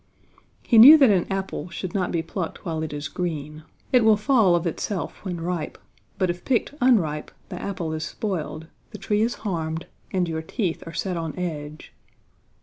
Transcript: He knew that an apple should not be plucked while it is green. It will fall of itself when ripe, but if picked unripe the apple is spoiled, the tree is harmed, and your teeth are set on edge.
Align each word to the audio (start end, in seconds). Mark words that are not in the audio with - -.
He 0.63 0.79
knew 0.79 0.97
that 0.97 1.11
an 1.11 1.27
apple 1.29 1.69
should 1.69 1.93
not 1.93 2.11
be 2.11 2.23
plucked 2.23 2.65
while 2.65 2.81
it 2.81 2.91
is 2.91 3.07
green. 3.07 3.61
It 3.91 4.03
will 4.03 4.17
fall 4.17 4.55
of 4.55 4.65
itself 4.65 5.23
when 5.23 5.39
ripe, 5.39 5.77
but 6.17 6.31
if 6.31 6.43
picked 6.43 6.73
unripe 6.81 7.29
the 7.49 7.61
apple 7.61 7.93
is 7.93 8.03
spoiled, 8.03 8.65
the 8.89 8.97
tree 8.97 9.21
is 9.21 9.35
harmed, 9.45 9.85
and 10.09 10.27
your 10.27 10.41
teeth 10.41 10.81
are 10.87 10.93
set 10.95 11.17
on 11.17 11.37
edge. 11.37 11.93